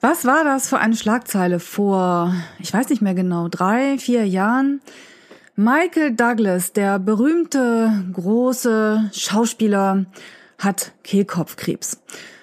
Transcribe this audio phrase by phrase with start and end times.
[0.00, 4.80] Was war das für eine Schlagzeile vor, ich weiß nicht mehr genau, drei, vier Jahren?
[5.56, 10.06] Michael Douglas, der berühmte große Schauspieler,
[10.56, 12.00] hat Kehlkopfkrebs.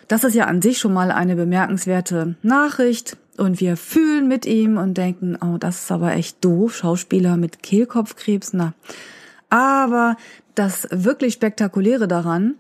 [0.09, 3.15] Das ist ja an sich schon mal eine bemerkenswerte Nachricht.
[3.37, 7.63] Und wir fühlen mit ihm und denken, oh, das ist aber echt doof, Schauspieler mit
[7.63, 8.73] Kehlkopfkrebs, na.
[9.49, 10.17] Aber
[10.55, 12.55] das wirklich Spektakuläre daran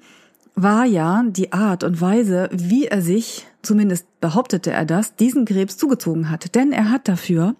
[0.55, 5.77] war ja die Art und Weise, wie er sich, zumindest behauptete er das, diesen Krebs
[5.77, 6.55] zugezogen hat.
[6.55, 7.55] Denn er hat dafür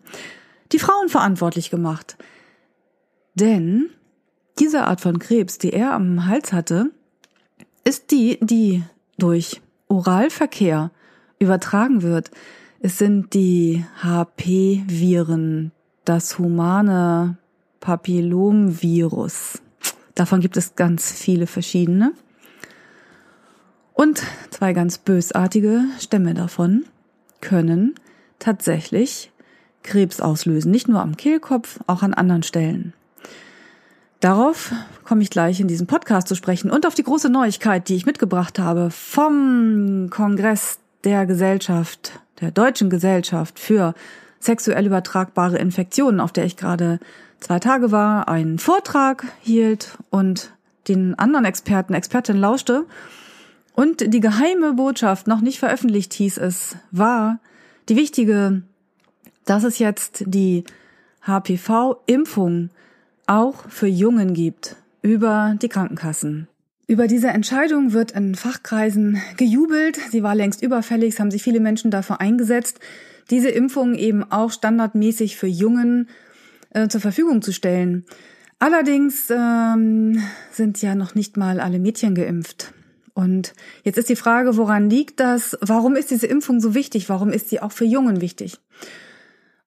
[0.72, 2.18] die Frauen verantwortlich gemacht.
[3.36, 3.90] Denn
[4.60, 6.92] diese Art von Krebs, die er am Hals hatte,
[7.84, 8.84] ist die, die
[9.18, 10.92] durch Oralverkehr
[11.40, 12.32] übertragen wird.
[12.80, 15.72] Es sind die HP-Viren,
[16.06, 17.38] das humane
[17.80, 19.62] Papillomvirus.
[20.16, 22.14] Davon gibt es ganz viele verschiedene.
[23.96, 26.84] Und zwei ganz bösartige Stämme davon
[27.40, 27.96] können
[28.40, 29.32] tatsächlich
[29.84, 30.70] Krebs auslösen.
[30.70, 32.94] Nicht nur am Kehlkopf, auch an anderen Stellen.
[34.20, 34.74] Darauf
[35.06, 38.06] komme ich gleich in diesem Podcast zu sprechen und auf die große Neuigkeit, die ich
[38.06, 43.94] mitgebracht habe vom Kongress der Gesellschaft, der Deutschen Gesellschaft für
[44.40, 47.00] sexuell übertragbare Infektionen, auf der ich gerade
[47.40, 50.52] zwei Tage war, einen Vortrag hielt und
[50.88, 52.86] den anderen Experten, Expertin lauschte.
[53.76, 57.40] Und die geheime Botschaft, noch nicht veröffentlicht hieß es, war
[57.90, 58.64] die wichtige,
[59.44, 60.64] dass es jetzt die
[61.22, 62.70] HPV-Impfung
[63.28, 66.48] auch für Jungen gibt über die Krankenkassen.
[66.88, 70.00] Über diese Entscheidung wird in Fachkreisen gejubelt.
[70.12, 72.80] Sie war längst überfällig, es haben sich viele Menschen dafür eingesetzt,
[73.32, 76.10] diese Impfung eben auch standardmäßig für Jungen
[76.70, 78.06] äh, zur Verfügung zu stellen.
[78.60, 80.22] Allerdings ähm,
[80.52, 82.72] sind ja noch nicht mal alle Mädchen geimpft.
[83.16, 85.58] Und jetzt ist die Frage, woran liegt das?
[85.62, 87.08] Warum ist diese Impfung so wichtig?
[87.10, 88.60] Warum ist sie auch für Jungen wichtig?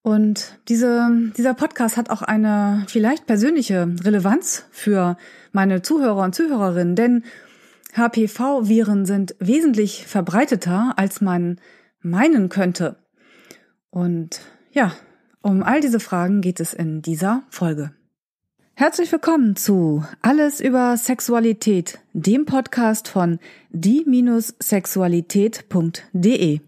[0.03, 5.17] Und diese, dieser Podcast hat auch eine vielleicht persönliche Relevanz für
[5.53, 7.25] meine Zuhörer und Zuhörerinnen, denn
[7.95, 11.59] HPV-Viren sind wesentlich verbreiteter, als man
[12.03, 12.97] meinen könnte.
[13.89, 14.41] Und
[14.73, 14.93] ja,
[15.41, 17.93] um all diese Fragen geht es in dieser Folge.
[18.79, 23.41] Herzlich willkommen zu Alles über Sexualität, dem Podcast von
[23.71, 26.61] die-sexualität.de.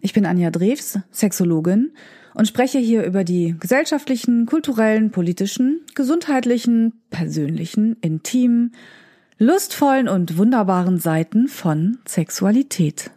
[0.00, 1.90] Ich bin Anja Drews, Sexologin
[2.34, 8.76] und spreche hier über die gesellschaftlichen, kulturellen, politischen, gesundheitlichen, persönlichen, intimen,
[9.36, 13.10] lustvollen und wunderbaren Seiten von Sexualität.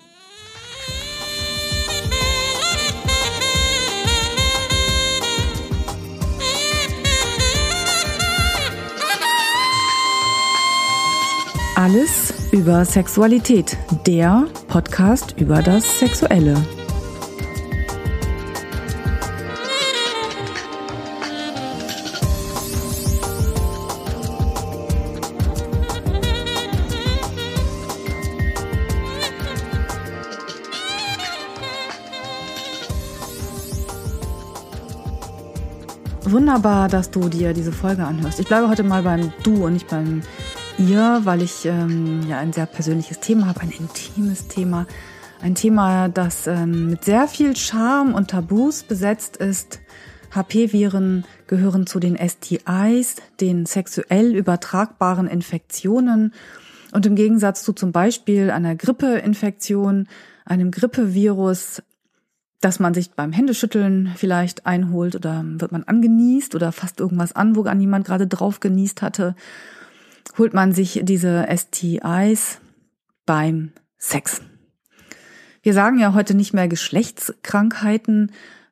[11.98, 13.76] Alles über Sexualität,
[14.06, 16.54] der Podcast über das Sexuelle.
[36.26, 38.40] Wunderbar, dass du dir diese Folge anhörst.
[38.40, 40.22] Ich bleibe heute mal beim Du und nicht beim
[40.80, 44.86] Ihr, weil ich ähm, ja ein sehr persönliches Thema habe, ein intimes Thema.
[45.42, 49.80] Ein Thema, das ähm, mit sehr viel Charme und Tabus besetzt ist.
[50.36, 56.34] HP-Viren gehören zu den STIs, den sexuell übertragbaren Infektionen.
[56.92, 60.08] Und im Gegensatz zu zum Beispiel einer Grippeinfektion,
[60.46, 61.82] einem Grippevirus,
[62.62, 67.56] dass man sich beim Händeschütteln vielleicht einholt oder wird man angenießt oder fasst irgendwas an,
[67.56, 69.36] wo an jemand gerade drauf genießt hatte,
[70.38, 72.60] holt man sich diese STIs
[73.26, 74.42] beim Sex.
[75.62, 78.32] Wir sagen ja heute nicht mehr Geschlechtskrankheiten,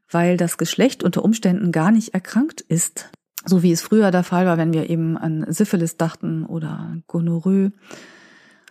[0.10, 3.12] weil das Geschlecht unter Umständen gar nicht erkrankt ist,
[3.46, 7.72] so wie es früher der Fall war, wenn wir eben an Syphilis dachten oder Gonorrhoe.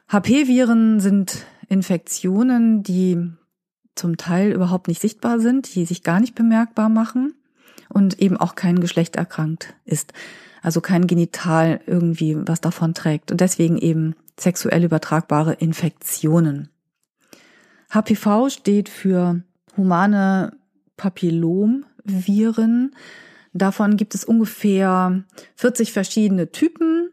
[0.08, 3.32] HP-Viren sind Infektionen, die
[3.94, 7.34] zum Teil überhaupt nicht sichtbar sind, die sich gar nicht bemerkbar machen
[7.88, 10.12] und eben auch kein Geschlecht erkrankt ist.
[10.64, 16.70] Also kein Genital irgendwie was davon trägt und deswegen eben sexuell übertragbare Infektionen.
[17.90, 19.42] HPV steht für
[19.76, 20.56] humane
[20.96, 22.96] Papillomviren.
[23.52, 25.22] Davon gibt es ungefähr
[25.56, 27.10] 40 verschiedene Typen,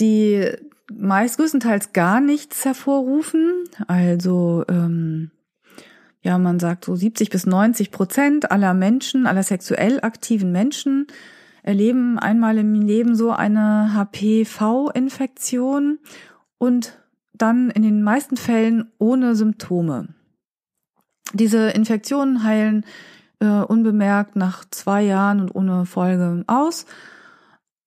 [0.00, 0.50] die
[0.92, 3.62] meist größtenteils gar nichts hervorrufen.
[3.86, 5.30] Also ähm,
[6.20, 11.06] ja, man sagt so 70 bis 90 Prozent aller Menschen, aller sexuell aktiven Menschen
[11.62, 15.98] erleben einmal im Leben so eine HPV-Infektion
[16.58, 16.98] und
[17.32, 20.08] dann in den meisten Fällen ohne Symptome.
[21.32, 22.84] Diese Infektionen heilen
[23.40, 26.86] äh, unbemerkt nach zwei Jahren und ohne Folge aus.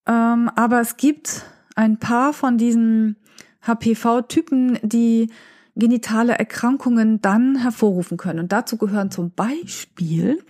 [0.08, 1.46] Ähm, aber es gibt
[1.76, 3.18] ein paar von diesen
[3.62, 5.32] HPV-Typen, die
[5.76, 8.40] genitale Erkrankungen dann hervorrufen können.
[8.40, 10.44] Und dazu gehören zum Beispiel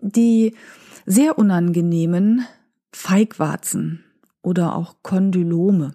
[0.00, 0.54] die
[1.06, 2.46] sehr unangenehmen
[2.92, 4.04] Feigwarzen
[4.42, 5.94] oder auch Kondylome.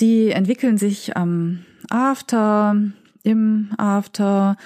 [0.00, 2.76] Die entwickeln sich am After,
[3.22, 4.56] im After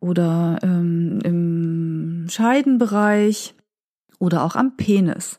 [0.00, 3.54] oder ähm, im Scheidenbereich
[4.18, 5.36] oder auch am Penis.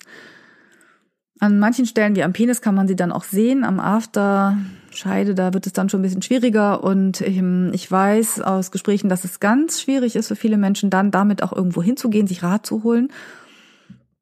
[1.40, 4.58] An manchen Stellen wie am Penis kann man sie dann auch sehen, am After
[4.92, 9.08] Scheide, da wird es dann schon ein bisschen schwieriger und ähm, ich weiß aus Gesprächen,
[9.08, 12.66] dass es ganz schwierig ist für viele Menschen dann damit auch irgendwo hinzugehen, sich Rat
[12.66, 13.10] zu holen.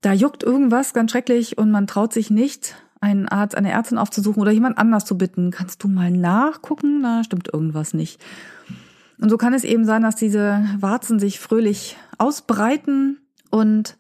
[0.08, 4.42] Da juckt irgendwas ganz schrecklich und man traut sich nicht, einen Arzt, eine Ärztin aufzusuchen
[4.42, 5.52] oder jemand anders zu bitten.
[5.52, 7.04] Kannst du mal nachgucken?
[7.04, 8.24] Da stimmt irgendwas nicht.
[9.20, 13.18] Und so kann es eben sein, dass diese Warzen sich fröhlich ausbreiten
[13.50, 13.98] und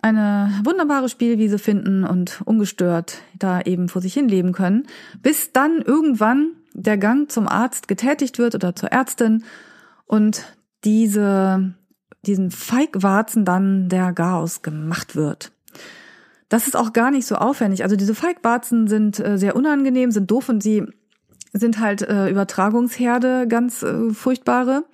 [0.00, 4.86] eine wunderbare Spielwiese finden und ungestört da eben vor sich hin leben können,
[5.22, 9.44] bis dann irgendwann der Gang zum Arzt getätigt wird oder zur Ärztin
[10.06, 11.74] und diese,
[12.26, 15.52] diesen Feigwarzen dann der Garaus gemacht wird.
[16.48, 17.82] Das ist auch gar nicht so aufwendig.
[17.84, 20.84] Also diese Feigwarzen sind äh, sehr unangenehm, sind doof und sie
[21.52, 24.84] sind halt äh, Übertragungsherde, ganz äh, furchtbare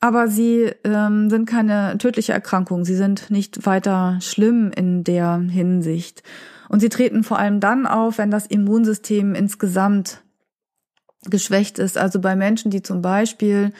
[0.00, 2.84] aber sie ähm, sind keine tödliche Erkrankung.
[2.84, 6.22] Sie sind nicht weiter schlimm in der Hinsicht.
[6.68, 10.22] Und sie treten vor allem dann auf, wenn das Immunsystem insgesamt
[11.24, 11.96] geschwächt ist.
[11.96, 13.72] Also bei Menschen, die zum Beispiel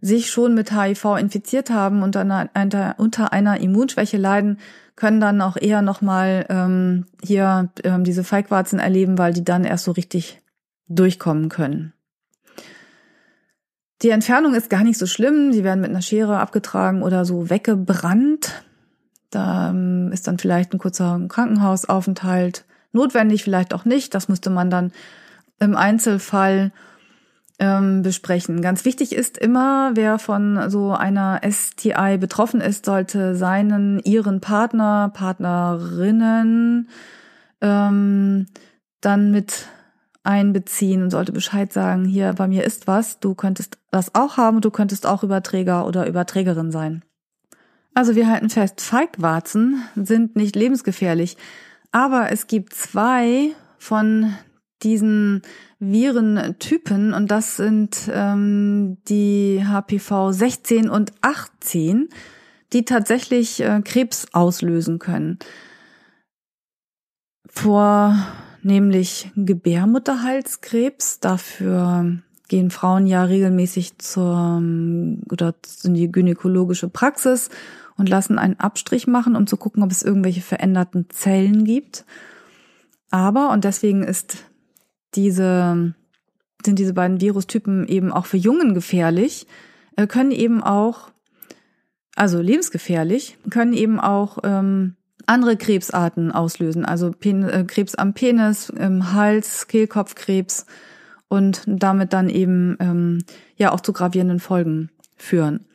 [0.00, 4.58] sich schon mit HIV infiziert haben und einer, unter einer Immunschwäche leiden,
[4.96, 9.84] können dann auch eher nochmal ähm, hier ähm, diese Feigwarzen erleben, weil die dann erst
[9.84, 10.42] so richtig
[10.88, 11.92] durchkommen können.
[14.02, 15.52] Die Entfernung ist gar nicht so schlimm.
[15.52, 18.64] Sie werden mit einer Schere abgetragen oder so weggebrannt.
[19.30, 24.14] Da ähm, ist dann vielleicht ein kurzer Krankenhausaufenthalt notwendig, vielleicht auch nicht.
[24.14, 24.92] Das müsste man dann
[25.58, 26.72] im Einzelfall
[27.58, 28.62] ähm, besprechen.
[28.62, 35.10] Ganz wichtig ist immer, wer von so einer STI betroffen ist, sollte seinen, ihren Partner,
[35.12, 36.88] Partnerinnen
[37.60, 38.46] ähm,
[39.00, 39.66] dann mit
[40.22, 44.60] einbeziehen und sollte Bescheid sagen, hier bei mir ist was, du könntest das auch haben,
[44.60, 47.02] du könntest auch Überträger oder Überträgerin sein.
[47.94, 51.36] Also wir halten fest, Feigwarzen sind nicht lebensgefährlich,
[51.90, 54.34] aber es gibt zwei von
[54.82, 55.42] diesen
[55.78, 62.08] Virentypen und das sind ähm, die HPV 16 und 18,
[62.72, 65.38] die tatsächlich äh, Krebs auslösen können.
[67.46, 68.16] Vor
[68.62, 71.20] nämlich Gebärmutterhalskrebs.
[71.20, 74.62] Dafür gehen Frauen ja regelmäßig zur
[75.30, 75.54] oder
[75.84, 77.50] in die gynäkologische Praxis
[77.96, 82.04] und lassen einen Abstrich machen, um zu gucken, ob es irgendwelche veränderten Zellen gibt.
[83.10, 84.44] Aber, und deswegen ist
[85.14, 85.94] diese,
[86.64, 89.46] sind diese beiden Virustypen eben auch für Jungen gefährlich,
[89.96, 91.10] äh, können eben auch,
[92.16, 94.96] also lebensgefährlich, können eben auch ähm,
[95.26, 100.66] andere Krebsarten auslösen, also Pen äh, Krebs am Penis, im Hals, Kehlkopfkrebs
[101.28, 103.18] und damit dann eben ähm,
[103.56, 105.66] ja auch zu gravierenden Folgen führen.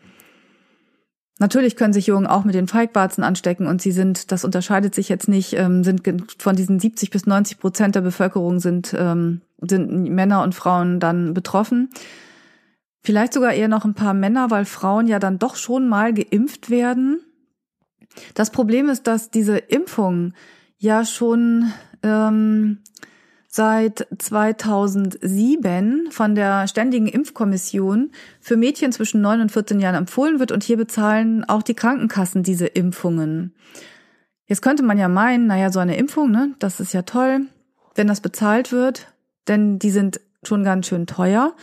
[1.39, 5.09] Natürlich können sich Jungen auch mit den Feigwarzen anstecken und sie sind, das unterscheidet sich
[5.09, 6.03] jetzt nicht, ähm, sind
[6.37, 11.33] von diesen 70 bis 90 Prozent der Bevölkerung sind, ähm, sind Männer und Frauen dann
[11.33, 11.89] betroffen.
[13.01, 16.69] Vielleicht sogar eher noch ein paar Männer, weil Frauen ja dann doch schon mal geimpft
[16.69, 17.19] werden
[18.33, 20.33] das Problem ist, dass diese Impfung
[20.77, 21.71] ja schon
[22.03, 22.79] ähm,
[23.55, 28.09] seit 2007 von der Ständigen Impfkommission
[28.41, 32.41] für Mädchen zwischen 9 und 14 Jahren empfohlen wird und hier bezahlen auch die Krankenkassen
[32.41, 33.53] diese Impfungen.
[34.47, 37.41] Jetzt könnte man ja meinen, naja, so eine Impfung, ne, das ist ja toll,
[37.93, 39.13] wenn das bezahlt wird,
[39.47, 41.53] denn die sind schon ganz schön teuer.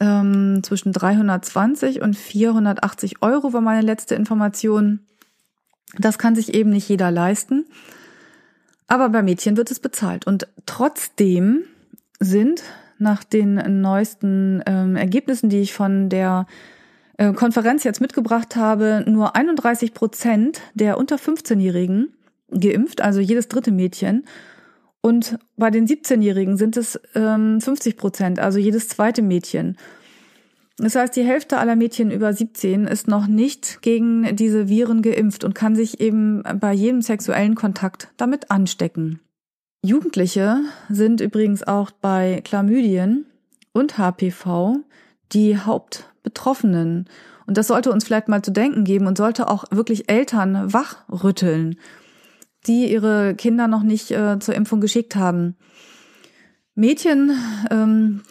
[0.00, 5.06] Ähm, zwischen 320 und 480 Euro war meine letzte Information.
[5.98, 7.64] Das kann sich eben nicht jeder leisten.
[8.92, 10.26] Aber bei Mädchen wird es bezahlt.
[10.26, 11.62] Und trotzdem
[12.20, 12.62] sind
[12.98, 16.44] nach den neuesten ähm, Ergebnissen, die ich von der
[17.16, 22.12] äh, Konferenz jetzt mitgebracht habe, nur 31 Prozent der unter 15-Jährigen
[22.50, 24.26] geimpft, also jedes dritte Mädchen.
[25.00, 29.78] Und bei den 17-Jährigen sind es ähm, 50 Prozent, also jedes zweite Mädchen.
[30.78, 35.44] Das heißt, die Hälfte aller Mädchen über 17 ist noch nicht gegen diese Viren geimpft
[35.44, 39.20] und kann sich eben bei jedem sexuellen Kontakt damit anstecken.
[39.84, 43.26] Jugendliche sind übrigens auch bei Chlamydien
[43.72, 44.78] und HPV
[45.32, 47.08] die Hauptbetroffenen.
[47.46, 51.76] Und das sollte uns vielleicht mal zu denken geben und sollte auch wirklich Eltern wachrütteln,
[52.66, 55.56] die ihre Kinder noch nicht äh, zur Impfung geschickt haben.
[56.74, 57.36] Mädchen,
[57.70, 58.22] ähm,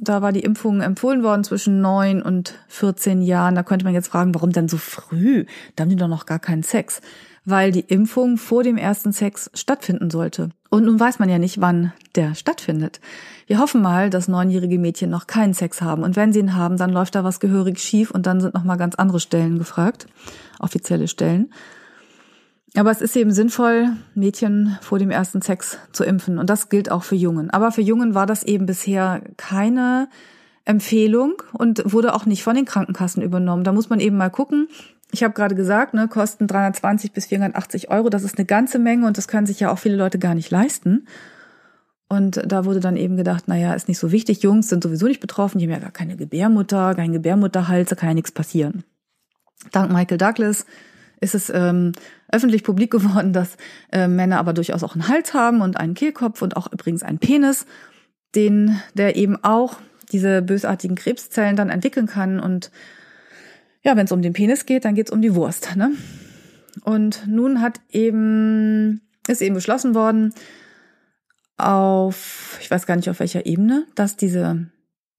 [0.00, 3.54] da war die Impfung empfohlen worden zwischen neun und 14 Jahren.
[3.54, 5.44] Da könnte man jetzt fragen, warum denn so früh?
[5.76, 7.00] Da haben die doch noch gar keinen Sex.
[7.44, 10.50] Weil die Impfung vor dem ersten Sex stattfinden sollte.
[10.68, 13.00] Und nun weiß man ja nicht, wann der stattfindet.
[13.46, 16.02] Wir hoffen mal, dass neunjährige Mädchen noch keinen Sex haben.
[16.02, 18.64] Und wenn sie ihn haben, dann läuft da was gehörig schief und dann sind noch
[18.64, 20.06] mal ganz andere Stellen gefragt,
[20.58, 21.52] offizielle Stellen.
[22.76, 26.38] Aber es ist eben sinnvoll, Mädchen vor dem ersten Sex zu impfen.
[26.38, 27.50] Und das gilt auch für Jungen.
[27.50, 30.08] Aber für Jungen war das eben bisher keine
[30.64, 33.64] Empfehlung und wurde auch nicht von den Krankenkassen übernommen.
[33.64, 34.68] Da muss man eben mal gucken.
[35.10, 38.08] Ich habe gerade gesagt, ne, kosten 320 bis 480 Euro.
[38.08, 40.50] Das ist eine ganze Menge und das können sich ja auch viele Leute gar nicht
[40.50, 41.08] leisten.
[42.08, 45.20] Und da wurde dann eben gedacht, naja, ist nicht so wichtig, Jungs sind sowieso nicht
[45.20, 48.82] betroffen, die haben ja gar keine Gebärmutter, kein Gebärmutterhals, da kann ja nichts passieren.
[49.70, 50.66] Dank Michael Douglas
[51.20, 51.92] ist es ähm,
[52.30, 53.56] öffentlich publik geworden, dass
[53.92, 57.18] äh, Männer aber durchaus auch einen Hals haben und einen Kehlkopf und auch übrigens einen
[57.18, 57.66] Penis,
[58.34, 59.76] den der eben auch
[60.12, 62.40] diese bösartigen Krebszellen dann entwickeln kann.
[62.40, 62.70] Und
[63.82, 65.76] ja, wenn es um den Penis geht, dann geht es um die Wurst.
[65.76, 65.92] Ne?
[66.84, 70.34] Und nun hat eben ist eben beschlossen worden,
[71.56, 74.66] auf, ich weiß gar nicht auf welcher Ebene, dass diese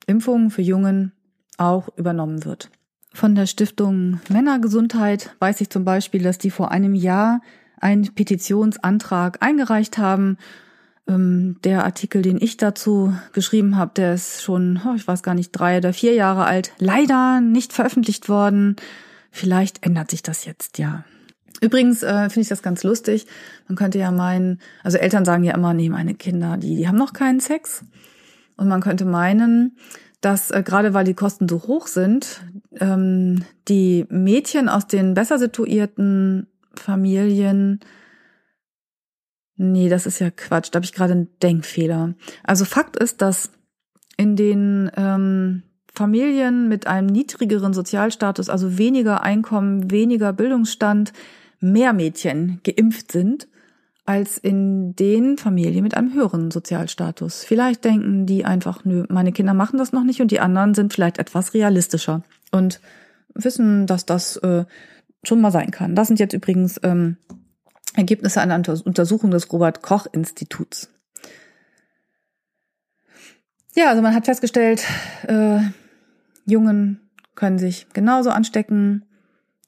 [0.08, 1.12] Impfung für Jungen
[1.58, 2.70] auch übernommen wird.
[3.14, 7.42] Von der Stiftung Männergesundheit weiß ich zum Beispiel, dass die vor einem Jahr
[7.80, 10.38] einen Petitionsantrag eingereicht haben.
[11.08, 15.34] Ähm, der Artikel, den ich dazu geschrieben habe, der ist schon, oh, ich weiß gar
[15.34, 16.72] nicht, drei oder vier Jahre alt.
[16.78, 18.78] Leider nicht veröffentlicht worden.
[19.30, 21.04] Vielleicht ändert sich das jetzt, ja.
[21.60, 23.28] Übrigens äh, finde ich das ganz lustig.
[23.68, 26.98] Man könnte ja meinen, also Eltern sagen ja immer, nee, meine Kinder, die, die haben
[26.98, 27.84] noch keinen Sex.
[28.56, 29.78] Und man könnte meinen,
[30.22, 32.42] dass äh, gerade weil die Kosten so hoch sind,
[32.80, 37.80] ähm, die Mädchen aus den besser situierten Familien,
[39.58, 42.16] nee, das ist ja Quatsch, da habe ich gerade einen Denkfehler.
[42.44, 43.52] Also Fakt ist, dass
[44.18, 45.64] in den ähm,
[45.94, 51.12] Familien mit einem niedrigeren Sozialstatus, also weniger Einkommen, weniger Bildungsstand,
[51.60, 53.48] mehr Mädchen geimpft sind
[54.06, 57.44] als in den Familien mit einem höheren Sozialstatus.
[57.44, 60.94] Vielleicht denken die einfach, nö, meine Kinder machen das noch nicht und die anderen sind
[60.94, 62.82] vielleicht etwas realistischer und
[63.34, 64.66] wissen, dass das äh,
[65.24, 65.96] schon mal sein kann.
[65.96, 67.18] Das sind jetzt übrigens ähm,
[67.96, 70.90] Ergebnisse einer Untersuchung des Robert Koch Instituts.
[73.74, 74.84] Ja, also man hat festgestellt,
[75.28, 75.60] äh,
[76.46, 79.06] Jungen können sich genauso anstecken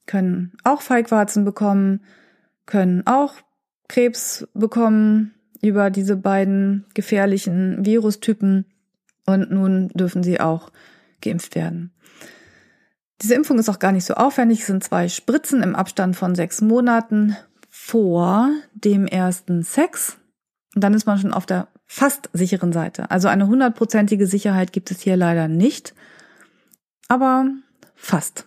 [0.05, 2.01] können auch Feigwarzen bekommen,
[2.65, 3.35] können auch
[3.87, 8.65] Krebs bekommen über diese beiden gefährlichen Virustypen
[9.25, 10.71] und nun dürfen sie auch
[11.21, 11.91] geimpft werden.
[13.23, 14.59] Diese Impfung ist auch gar nicht so aufwendig.
[14.59, 17.37] Es sind zwei Spritzen im Abstand von sechs Monaten
[17.69, 20.17] vor dem ersten Sex.
[20.75, 23.09] Und dann ist man schon auf der fast sicheren Seite.
[23.11, 25.93] Also eine hundertprozentige Sicherheit gibt es hier leider nicht,
[27.07, 27.45] aber
[27.95, 28.45] fast.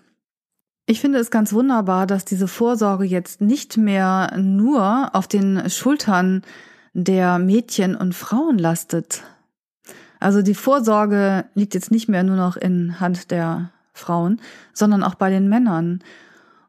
[0.85, 6.42] Ich finde es ganz wunderbar, dass diese Vorsorge jetzt nicht mehr nur auf den Schultern
[6.92, 9.23] der Mädchen und Frauen lastet.
[10.21, 14.40] Also die Vorsorge liegt jetzt nicht mehr nur noch in Hand der Frauen,
[14.72, 16.00] sondern auch bei den Männern.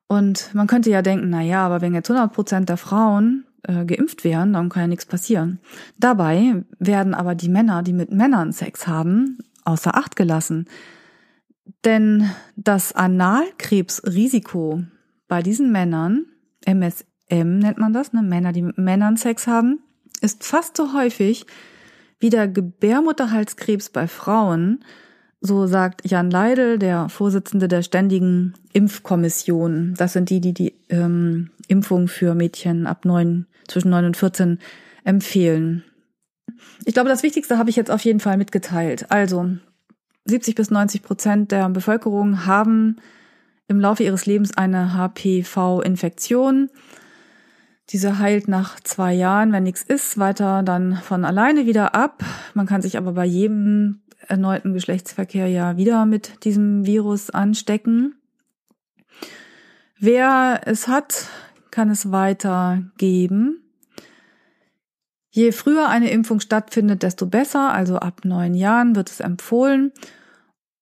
[0.07, 3.85] Und man könnte ja denken, na ja, aber wenn jetzt 100 Prozent der Frauen äh,
[3.85, 5.59] geimpft wären, dann kann ja nichts passieren.
[5.97, 10.65] Dabei werden aber die Männer, die mit Männern Sex haben, außer Acht gelassen.
[11.83, 14.83] Denn das Analkrebsrisiko
[15.27, 16.25] bei diesen Männern,
[16.65, 18.21] MSM nennt man das, ne?
[18.21, 19.79] Männer, die mit Männern Sex haben,
[20.21, 21.45] ist fast so häufig
[22.19, 24.83] wie der Gebärmutterhalskrebs bei Frauen,
[25.39, 29.93] so sagt Jan Leidel, der Vorsitzende der Ständigen Impfkommission.
[29.97, 34.59] Das sind die, die die ähm, Impfung für Mädchen ab neun, zwischen neun und 14
[35.03, 35.83] empfehlen.
[36.85, 39.11] Ich glaube, das Wichtigste habe ich jetzt auf jeden Fall mitgeteilt.
[39.11, 39.49] Also,
[40.25, 42.97] 70 bis 90 Prozent der Bevölkerung haben
[43.67, 46.69] im Laufe ihres Lebens eine HPV-Infektion.
[47.89, 52.23] Diese heilt nach zwei Jahren, wenn nichts ist, weiter dann von alleine wieder ab.
[52.53, 58.15] Man kann sich aber bei jedem erneuten Geschlechtsverkehr ja wieder mit diesem Virus anstecken.
[59.99, 61.27] Wer es hat,
[61.71, 63.63] kann es weitergeben.
[65.29, 67.73] Je früher eine Impfung stattfindet, desto besser.
[67.73, 69.91] Also ab neun Jahren wird es empfohlen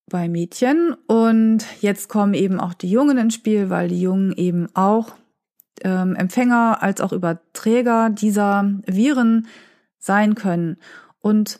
[0.09, 0.95] bei Mädchen.
[1.07, 5.15] Und jetzt kommen eben auch die Jungen ins Spiel, weil die Jungen eben auch
[5.83, 9.47] ähm, Empfänger als auch Überträger dieser Viren
[9.99, 10.77] sein können
[11.19, 11.59] und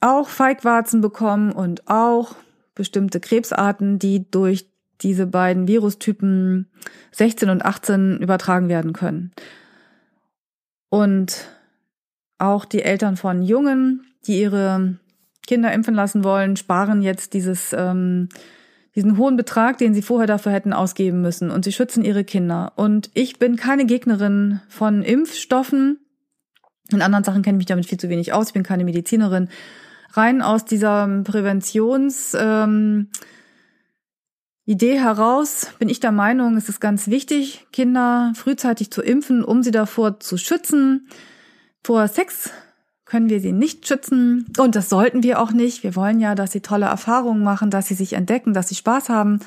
[0.00, 2.36] auch Feigwarzen bekommen und auch
[2.74, 4.68] bestimmte Krebsarten, die durch
[5.00, 6.68] diese beiden Virustypen
[7.12, 9.32] 16 und 18 übertragen werden können.
[10.88, 11.48] Und
[12.38, 14.96] auch die Eltern von Jungen, die ihre
[15.46, 18.28] Kinder impfen lassen wollen, sparen jetzt dieses, ähm,
[18.94, 21.50] diesen hohen Betrag, den sie vorher dafür hätten ausgeben müssen.
[21.50, 22.72] Und sie schützen ihre Kinder.
[22.76, 25.98] Und ich bin keine Gegnerin von Impfstoffen.
[26.90, 28.48] In anderen Sachen kenne ich mich damit viel zu wenig aus.
[28.48, 29.48] Ich bin keine Medizinerin.
[30.12, 32.36] Rein aus dieser Präventions...
[32.38, 33.08] Ähm,
[34.68, 39.62] Idee heraus bin ich der Meinung, es ist ganz wichtig, Kinder frühzeitig zu impfen, um
[39.62, 41.08] sie davor zu schützen.
[41.84, 42.50] Vor Sex
[43.04, 45.84] können wir sie nicht schützen und das sollten wir auch nicht.
[45.84, 49.08] Wir wollen ja, dass sie tolle Erfahrungen machen, dass sie sich entdecken, dass sie Spaß
[49.08, 49.38] haben.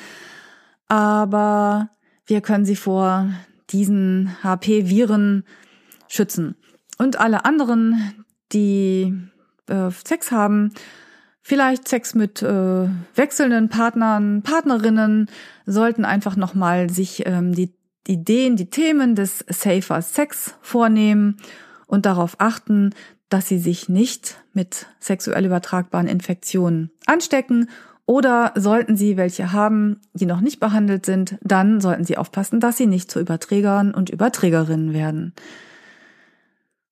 [0.88, 1.90] Aber
[2.26, 3.30] wir können sie vor
[3.72, 5.44] diesen HP-Viren
[6.08, 6.56] schützen.
[6.98, 9.14] Und alle anderen, die
[9.70, 10.74] äh, Sex haben,
[11.42, 15.30] vielleicht Sex mit äh, wechselnden Partnern, Partnerinnen,
[15.66, 17.74] sollten einfach nochmal sich ähm, die
[18.08, 21.38] Ideen, die Themen des Safer Sex vornehmen
[21.86, 22.92] und darauf achten,
[23.30, 27.70] dass sie sich nicht mit sexuell übertragbaren Infektionen anstecken
[28.06, 32.78] oder sollten sie welche haben, die noch nicht behandelt sind, dann sollten sie aufpassen, dass
[32.78, 35.34] sie nicht zu Überträgern und Überträgerinnen werden.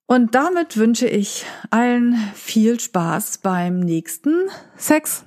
[0.08, 4.48] Und damit wünsche ich allen viel Spaß beim nächsten
[4.78, 5.26] Sex.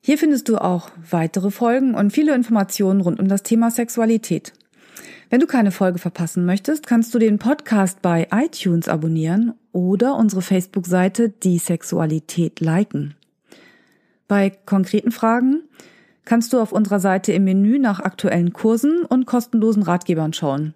[0.00, 4.52] Hier findest du auch weitere Folgen und viele Informationen rund um das Thema Sexualität.
[5.28, 10.40] Wenn du keine Folge verpassen möchtest, kannst du den Podcast bei iTunes abonnieren oder unsere
[10.40, 13.16] Facebook-Seite Die Sexualität liken.
[14.28, 15.62] Bei konkreten Fragen
[16.24, 20.74] kannst du auf unserer Seite im Menü nach aktuellen Kursen und kostenlosen Ratgebern schauen.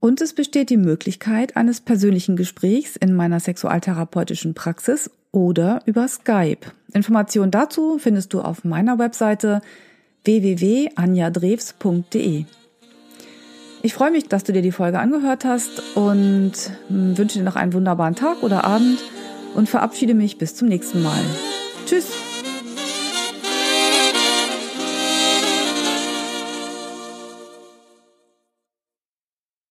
[0.00, 6.68] Und es besteht die Möglichkeit eines persönlichen Gesprächs in meiner sexualtherapeutischen Praxis oder über Skype.
[6.92, 9.60] Informationen dazu findest du auf meiner Webseite
[10.24, 12.46] www.anjadrews.de.
[13.86, 16.54] Ich freue mich, dass du dir die Folge angehört hast und
[16.88, 18.98] hm, wünsche dir noch einen wunderbaren Tag oder Abend
[19.54, 21.20] und verabschiede mich bis zum nächsten Mal.
[21.86, 22.25] Tschüss!